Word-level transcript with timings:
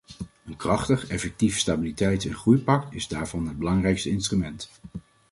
Een 0.45 0.55
krachtig, 0.57 1.07
effectief 1.07 1.59
stabiliteits- 1.59 2.25
en 2.25 2.33
groeipact 2.35 2.93
is 2.93 3.07
daarvan 3.07 3.47
het 3.47 3.57
belangrijkste 3.57 4.09
instrument. 4.09 4.69